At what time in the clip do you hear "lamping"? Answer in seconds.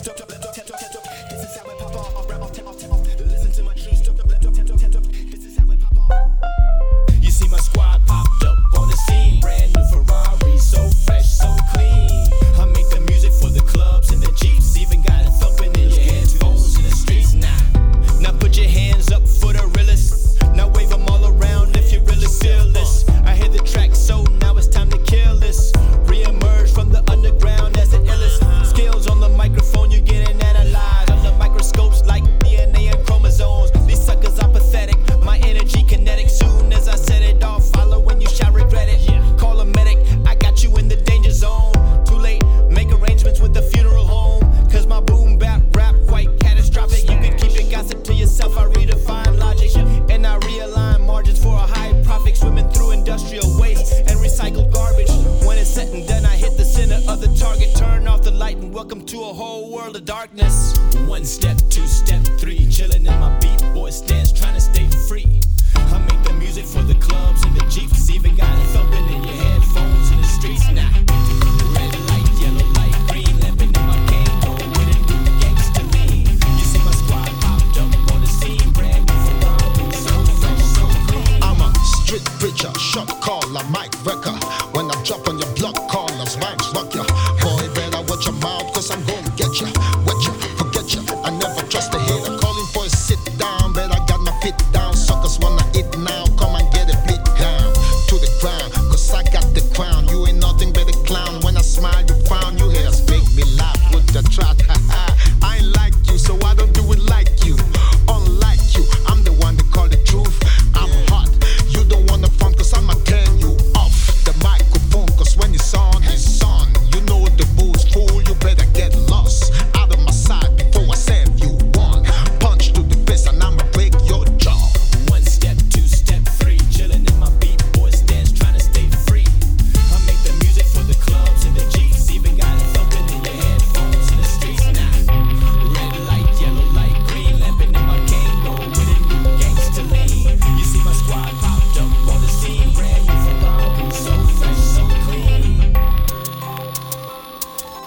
73.40-73.72